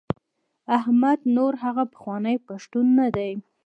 [0.77, 3.31] احمد نور هغه پخوانی پښتون نه دی.